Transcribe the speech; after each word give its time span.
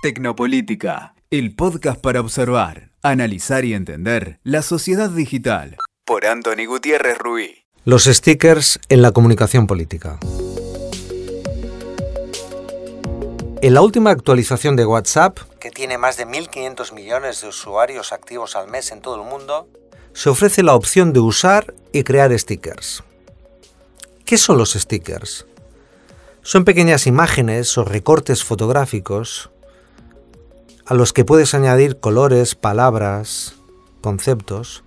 Tecnopolítica, 0.00 1.16
el 1.28 1.56
podcast 1.56 2.00
para 2.00 2.20
observar, 2.20 2.92
analizar 3.02 3.64
y 3.64 3.74
entender 3.74 4.38
la 4.44 4.62
sociedad 4.62 5.10
digital. 5.10 5.76
Por 6.04 6.24
Anthony 6.24 6.66
Gutiérrez 6.68 7.18
Ruiz. 7.18 7.66
Los 7.84 8.04
stickers 8.04 8.78
en 8.88 9.02
la 9.02 9.10
comunicación 9.10 9.66
política. 9.66 10.20
En 13.60 13.74
la 13.74 13.80
última 13.80 14.10
actualización 14.10 14.76
de 14.76 14.86
WhatsApp, 14.86 15.40
que 15.58 15.72
tiene 15.72 15.98
más 15.98 16.16
de 16.16 16.28
1.500 16.28 16.94
millones 16.94 17.40
de 17.40 17.48
usuarios 17.48 18.12
activos 18.12 18.54
al 18.54 18.68
mes 18.68 18.92
en 18.92 19.00
todo 19.00 19.16
el 19.16 19.28
mundo, 19.28 19.68
se 20.12 20.30
ofrece 20.30 20.62
la 20.62 20.76
opción 20.76 21.12
de 21.12 21.18
usar 21.18 21.74
y 21.92 22.04
crear 22.04 22.38
stickers. 22.38 23.02
¿Qué 24.24 24.38
son 24.38 24.58
los 24.58 24.74
stickers? 24.74 25.44
Son 26.42 26.64
pequeñas 26.64 27.08
imágenes 27.08 27.76
o 27.78 27.84
recortes 27.84 28.44
fotográficos 28.44 29.50
a 30.88 30.94
los 30.94 31.12
que 31.12 31.26
puedes 31.26 31.52
añadir 31.52 32.00
colores, 32.00 32.54
palabras, 32.54 33.56
conceptos, 34.00 34.84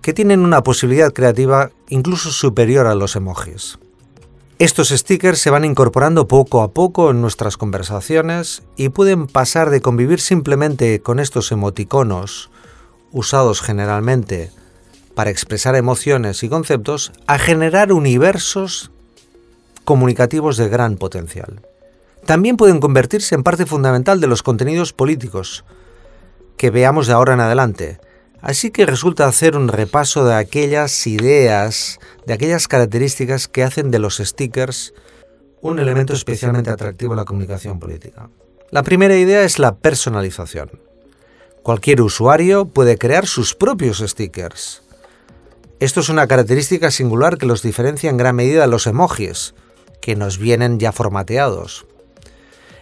que 0.00 0.14
tienen 0.14 0.40
una 0.40 0.62
posibilidad 0.62 1.12
creativa 1.12 1.72
incluso 1.90 2.30
superior 2.30 2.86
a 2.86 2.94
los 2.94 3.16
emojis. 3.16 3.78
Estos 4.58 4.88
stickers 4.88 5.38
se 5.38 5.50
van 5.50 5.66
incorporando 5.66 6.26
poco 6.26 6.62
a 6.62 6.72
poco 6.72 7.10
en 7.10 7.20
nuestras 7.20 7.58
conversaciones 7.58 8.62
y 8.78 8.88
pueden 8.88 9.26
pasar 9.26 9.68
de 9.68 9.82
convivir 9.82 10.20
simplemente 10.20 11.02
con 11.02 11.20
estos 11.20 11.52
emoticonos, 11.52 12.48
usados 13.12 13.60
generalmente 13.60 14.50
para 15.14 15.28
expresar 15.28 15.76
emociones 15.76 16.42
y 16.44 16.48
conceptos, 16.48 17.12
a 17.26 17.38
generar 17.38 17.92
universos 17.92 18.90
comunicativos 19.84 20.56
de 20.56 20.70
gran 20.70 20.96
potencial. 20.96 21.60
También 22.26 22.56
pueden 22.56 22.80
convertirse 22.80 23.36
en 23.36 23.44
parte 23.44 23.66
fundamental 23.66 24.20
de 24.20 24.26
los 24.26 24.42
contenidos 24.42 24.92
políticos 24.92 25.64
que 26.56 26.70
veamos 26.70 27.06
de 27.06 27.12
ahora 27.12 27.34
en 27.34 27.40
adelante. 27.40 28.00
Así 28.40 28.70
que 28.70 28.84
resulta 28.84 29.26
hacer 29.26 29.56
un 29.56 29.68
repaso 29.68 30.24
de 30.24 30.34
aquellas 30.34 31.06
ideas, 31.06 31.98
de 32.26 32.34
aquellas 32.34 32.66
características 32.66 33.46
que 33.48 33.62
hacen 33.62 33.90
de 33.90 34.00
los 34.00 34.16
stickers 34.16 34.92
un 35.60 35.78
elemento 35.78 36.12
especialmente 36.12 36.70
atractivo 36.70 37.12
en 37.12 37.18
la 37.18 37.24
comunicación 37.24 37.78
política. 37.78 38.28
La 38.70 38.82
primera 38.82 39.16
idea 39.16 39.44
es 39.44 39.58
la 39.58 39.76
personalización. 39.76 40.70
Cualquier 41.62 42.02
usuario 42.02 42.66
puede 42.66 42.98
crear 42.98 43.26
sus 43.26 43.54
propios 43.54 43.98
stickers. 43.98 44.82
Esto 45.78 46.00
es 46.00 46.08
una 46.08 46.26
característica 46.26 46.90
singular 46.90 47.38
que 47.38 47.46
los 47.46 47.62
diferencia 47.62 48.10
en 48.10 48.16
gran 48.16 48.36
medida 48.36 48.62
de 48.62 48.68
los 48.68 48.86
emojis, 48.86 49.54
que 50.00 50.16
nos 50.16 50.38
vienen 50.38 50.78
ya 50.78 50.92
formateados. 50.92 51.86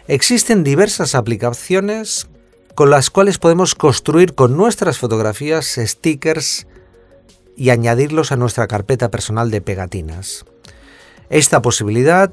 Existen 0.06 0.64
diversas 0.64 1.14
aplicaciones 1.14 2.28
con 2.74 2.90
las 2.90 3.08
cuales 3.08 3.38
podemos 3.38 3.74
construir 3.74 4.34
con 4.34 4.54
nuestras 4.54 4.98
fotografías 4.98 5.78
stickers 5.78 6.66
y 7.56 7.70
añadirlos 7.70 8.30
a 8.30 8.36
nuestra 8.36 8.66
carpeta 8.66 9.10
personal 9.10 9.50
de 9.50 9.62
pegatinas. 9.62 10.44
Esta 11.30 11.62
posibilidad 11.62 12.30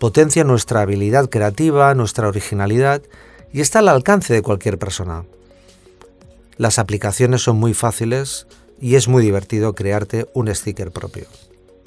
potencia 0.00 0.42
nuestra 0.42 0.80
habilidad 0.80 1.30
creativa, 1.30 1.94
nuestra 1.94 2.26
originalidad 2.26 3.02
y 3.52 3.60
está 3.60 3.78
al 3.78 3.88
alcance 3.88 4.34
de 4.34 4.42
cualquier 4.42 4.78
persona. 4.78 5.24
Las 6.56 6.80
aplicaciones 6.80 7.42
son 7.42 7.58
muy 7.58 7.74
fáciles 7.74 8.48
y 8.80 8.96
es 8.96 9.06
muy 9.06 9.22
divertido 9.22 9.76
crearte 9.76 10.26
un 10.34 10.52
sticker 10.52 10.90
propio. 10.90 11.26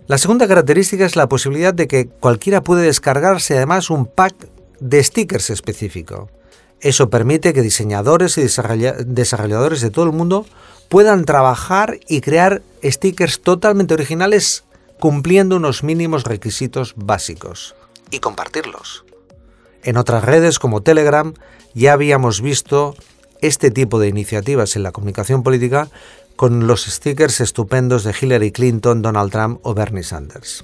La 0.08 0.17
segunda 0.17 0.48
característica 0.48 1.05
es 1.05 1.17
la 1.17 1.28
posibilidad 1.28 1.73
de 1.73 1.89
que 1.89 2.08
cualquiera 2.08 2.61
puede 2.61 2.86
descargarse 2.86 3.58
además 3.58 3.89
un 3.89 4.05
pack 4.05 4.36
de 4.80 5.03
stickers 5.03 5.50
específico. 5.50 6.30
Eso 6.80 7.09
permite 7.09 7.53
que 7.53 7.61
diseñadores 7.61 8.38
y 8.38 8.42
desarrolladores 8.42 9.81
de 9.81 9.89
todo 9.89 10.06
el 10.06 10.11
mundo 10.11 10.45
puedan 10.89 11.25
trabajar 11.25 12.00
y 12.08 12.22
crear 12.22 12.61
stickers 12.83 13.42
totalmente 13.42 13.94
originales 13.94 14.64
cumpliendo 14.99 15.55
unos 15.55 15.83
mínimos 15.83 16.23
requisitos 16.23 16.93
básicos. 16.95 17.76
Y 18.11 18.20
compartirlos. 18.20 19.04
En 19.83 19.98
otras 19.98 20.23
redes 20.23 20.60
como 20.60 20.82
Telegram 20.82 21.33
ya 21.73 21.93
habíamos 21.93 22.42
visto 22.42 22.95
este 23.42 23.71
tipo 23.71 23.99
de 23.99 24.08
iniciativas 24.08 24.76
en 24.76 24.83
la 24.83 24.92
comunicación 24.92 25.43
política 25.43 25.89
con 26.36 26.67
los 26.67 26.86
stickers 26.86 27.42
estupendos 27.42 28.04
de 28.04 28.16
Hillary 28.20 28.52
Clinton, 28.52 29.02
Donald 29.02 29.32
Trump 29.32 29.60
o 29.64 29.73
Bernie 29.73 30.04
Sanders. 30.04 30.64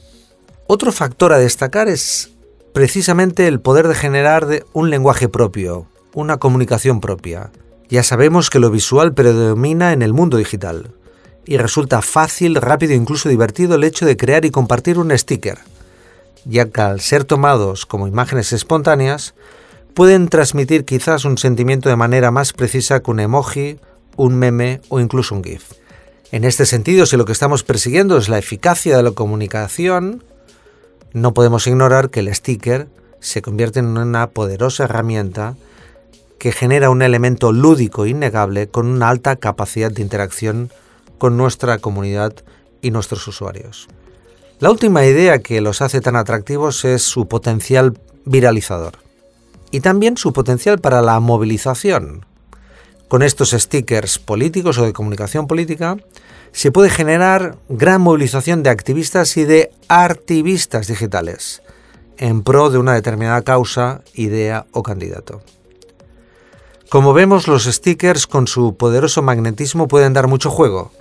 Otro 0.67 0.91
factor 0.91 1.33
a 1.33 1.39
destacar 1.39 1.89
es 1.89 2.31
precisamente 2.73 3.47
el 3.47 3.59
poder 3.59 3.87
de 3.87 3.95
generar 3.95 4.47
un 4.73 4.89
lenguaje 4.89 5.29
propio, 5.29 5.87
una 6.13 6.37
comunicación 6.37 6.99
propia. 6.99 7.51
Ya 7.89 8.03
sabemos 8.03 8.49
que 8.49 8.59
lo 8.59 8.71
visual 8.71 9.13
predomina 9.13 9.93
en 9.93 10.01
el 10.01 10.13
mundo 10.13 10.37
digital 10.37 10.91
y 11.45 11.57
resulta 11.57 12.01
fácil, 12.01 12.55
rápido 12.55 12.93
e 12.93 12.95
incluso 12.95 13.29
divertido 13.29 13.75
el 13.75 13.83
hecho 13.83 14.05
de 14.05 14.17
crear 14.17 14.45
y 14.45 14.51
compartir 14.51 14.97
un 14.97 15.15
sticker, 15.17 15.59
ya 16.45 16.65
que 16.65 16.81
al 16.81 16.99
ser 16.99 17.25
tomados 17.25 17.85
como 17.85 18.07
imágenes 18.07 18.51
espontáneas, 18.53 19.35
pueden 19.93 20.27
transmitir 20.27 20.85
quizás 20.85 21.25
un 21.25 21.37
sentimiento 21.37 21.89
de 21.89 21.95
manera 21.95 22.31
más 22.31 22.53
precisa 22.53 23.01
que 23.01 23.11
un 23.11 23.19
emoji 23.19 23.77
un 24.15 24.35
meme 24.35 24.81
o 24.89 24.99
incluso 24.99 25.35
un 25.35 25.43
GIF. 25.43 25.73
En 26.31 26.43
este 26.43 26.65
sentido, 26.65 27.05
si 27.05 27.17
lo 27.17 27.25
que 27.25 27.31
estamos 27.31 27.63
persiguiendo 27.63 28.17
es 28.17 28.29
la 28.29 28.39
eficacia 28.39 28.97
de 28.97 29.03
la 29.03 29.11
comunicación, 29.11 30.23
no 31.13 31.33
podemos 31.33 31.67
ignorar 31.67 32.09
que 32.09 32.21
el 32.21 32.33
sticker 32.33 32.87
se 33.19 33.41
convierte 33.41 33.79
en 33.79 33.97
una 33.97 34.31
poderosa 34.31 34.83
herramienta 34.85 35.55
que 36.39 36.51
genera 36.51 36.89
un 36.89 37.01
elemento 37.01 37.51
lúdico 37.51 38.05
innegable 38.05 38.67
con 38.67 38.87
una 38.87 39.09
alta 39.09 39.37
capacidad 39.37 39.91
de 39.91 40.01
interacción 40.01 40.71
con 41.17 41.37
nuestra 41.37 41.77
comunidad 41.77 42.33
y 42.81 42.91
nuestros 42.91 43.27
usuarios. 43.27 43.87
La 44.59 44.71
última 44.71 45.05
idea 45.05 45.39
que 45.39 45.61
los 45.61 45.81
hace 45.81 46.01
tan 46.01 46.15
atractivos 46.15 46.83
es 46.83 47.01
su 47.01 47.27
potencial 47.27 47.97
viralizador 48.25 48.93
y 49.71 49.79
también 49.79 50.17
su 50.17 50.33
potencial 50.33 50.79
para 50.79 51.01
la 51.01 51.19
movilización, 51.19 52.25
con 53.07 53.21
estos 53.21 53.51
stickers 53.51 54.19
políticos 54.19 54.77
o 54.77 54.85
de 54.85 54.93
comunicación 54.93 55.47
política, 55.47 55.97
se 56.51 56.71
puede 56.71 56.89
generar 56.89 57.57
gran 57.69 58.01
movilización 58.01 58.63
de 58.63 58.69
activistas 58.69 59.37
y 59.37 59.45
de 59.45 59.71
activistas 59.87 60.87
digitales 60.87 61.61
en 62.17 62.43
pro 62.43 62.69
de 62.69 62.77
una 62.77 62.93
determinada 62.93 63.41
causa, 63.41 64.01
idea 64.13 64.65
o 64.71 64.83
candidato. 64.83 65.41
Como 66.89 67.13
vemos, 67.13 67.47
los 67.47 67.65
stickers 67.65 68.27
con 68.27 68.47
su 68.47 68.77
poderoso 68.77 69.21
magnetismo 69.23 69.87
pueden 69.87 70.13
dar 70.13 70.27
mucho 70.27 70.51
juego, 70.51 70.91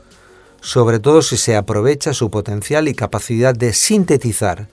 sobre 0.61 1.01
todo 1.01 1.23
si 1.23 1.37
se 1.37 1.55
aprovecha 1.55 2.15
su 2.15 2.31
potencial 2.31 2.89
y 2.89 2.95
capacidad 2.95 3.55
de 3.55 3.73
sintetizar 3.75 4.69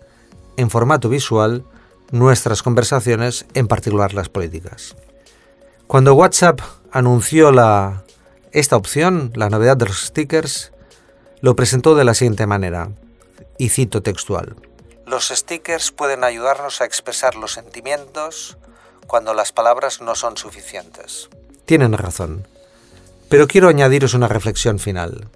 en 0.56 0.70
formato 0.70 1.10
visual 1.10 1.66
nuestras 2.12 2.64
conversaciones, 2.64 3.46
en 3.54 3.68
particular 3.68 4.14
las 4.14 4.30
políticas. 4.30 4.96
Cuando 5.88 6.14
WhatsApp 6.14 6.62
anunció 6.92 7.52
la, 7.52 8.04
esta 8.52 8.76
opción, 8.76 9.32
la 9.36 9.50
novedad 9.50 9.78
de 9.78 9.86
los 9.86 10.08
stickers, 10.08 10.72
lo 11.42 11.56
presentó 11.56 11.96
de 11.96 12.04
la 12.04 12.14
siguiente 12.14 12.46
manera, 12.48 12.92
y 13.58 13.70
cito 13.70 14.02
textual. 14.02 14.56
Los 15.06 15.30
stickers 15.30 15.92
pueden 15.92 16.24
ayudarnos 16.24 16.82
a 16.82 16.86
expresar 16.86 17.36
los 17.36 17.54
sentimientos 17.54 18.58
cuando 19.08 19.34
las 19.34 19.52
palabras 19.52 20.02
no 20.02 20.16
son 20.16 20.38
suficientes. 20.38 21.30
Tienen 21.66 21.94
razón, 21.94 22.48
pero 23.28 23.48
quiero 23.48 23.70
añadiros 23.70 24.14
una 24.14 24.28
reflexión 24.28 24.80
final. 24.80 25.30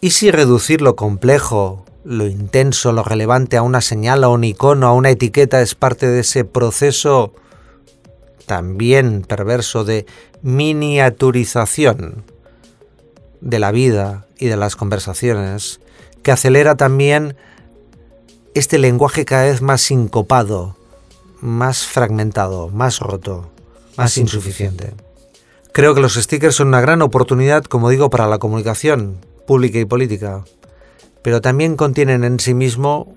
¿Y 0.00 0.10
si 0.10 0.30
reducir 0.30 0.80
lo 0.80 0.96
complejo, 0.96 1.84
lo 2.04 2.26
intenso, 2.26 2.92
lo 2.92 3.02
relevante 3.02 3.56
a 3.56 3.62
una 3.62 3.80
señal, 3.80 4.24
a 4.24 4.28
un 4.28 4.44
icono, 4.44 4.86
a 4.86 4.94
una 4.94 5.10
etiqueta 5.10 5.60
es 5.60 5.74
parte 5.74 6.06
de 6.06 6.20
ese 6.20 6.44
proceso 6.44 7.34
también 8.50 9.22
perverso 9.22 9.84
de 9.84 10.06
miniaturización 10.42 12.24
de 13.40 13.60
la 13.60 13.70
vida 13.70 14.26
y 14.38 14.46
de 14.46 14.56
las 14.56 14.74
conversaciones, 14.74 15.80
que 16.24 16.32
acelera 16.32 16.74
también 16.74 17.36
este 18.54 18.78
lenguaje 18.78 19.24
cada 19.24 19.44
vez 19.44 19.62
más 19.62 19.82
sincopado, 19.82 20.76
más 21.40 21.86
fragmentado, 21.86 22.70
más 22.70 22.98
roto, 22.98 23.52
más 23.96 24.18
insuficiente. 24.18 24.94
Creo 25.70 25.94
que 25.94 26.00
los 26.00 26.14
stickers 26.14 26.56
son 26.56 26.66
una 26.66 26.80
gran 26.80 27.02
oportunidad, 27.02 27.62
como 27.62 27.88
digo, 27.88 28.10
para 28.10 28.26
la 28.26 28.38
comunicación 28.38 29.18
pública 29.46 29.78
y 29.78 29.84
política, 29.84 30.42
pero 31.22 31.40
también 31.40 31.76
contienen 31.76 32.24
en 32.24 32.40
sí 32.40 32.54
mismo 32.54 33.14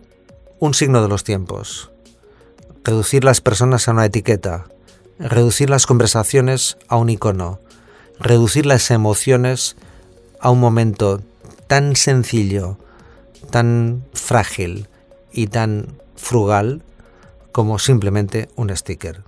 un 0.59 0.75
signo 0.75 1.01
de 1.01 1.07
los 1.07 1.23
tiempos. 1.23 1.89
Reducir 2.83 3.23
las 3.23 3.41
personas 3.41 3.87
a 3.87 3.93
una 3.93 4.05
etiqueta, 4.05 4.67
reducir 5.19 5.69
las 5.69 5.85
conversaciones 5.85 6.77
a 6.87 6.97
un 6.97 7.09
icono, 7.09 7.59
reducir 8.19 8.65
las 8.65 8.91
emociones 8.91 9.75
a 10.39 10.49
un 10.49 10.59
momento 10.59 11.21
tan 11.67 11.95
sencillo, 11.95 12.77
tan 13.49 14.05
frágil 14.13 14.87
y 15.31 15.47
tan 15.47 15.99
frugal 16.15 16.83
como 17.51 17.79
simplemente 17.79 18.49
un 18.55 18.75
sticker. 18.75 19.23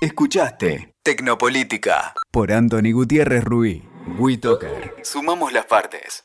Escuchaste 0.00 0.94
Tecnopolítica 1.02 2.14
por 2.30 2.52
Anthony 2.52 2.92
Gutiérrez 2.92 3.44
Ruiz. 3.44 3.82
WeToker. 4.18 4.94
Sumamos 5.02 5.52
las 5.52 5.66
partes. 5.66 6.24